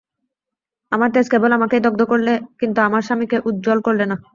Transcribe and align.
আমার 0.91 1.09
তেজ 1.13 1.25
কেবল 1.29 1.51
আমাকেই 1.53 1.81
দগ্ধ 1.85 2.01
করলে, 2.03 2.33
কিন্তু 2.59 2.79
আমার 2.81 3.01
স্বামীকে 3.01 3.37
উজ্জ্বল 3.49 3.79
করলে 3.87 4.05
না। 4.11 4.15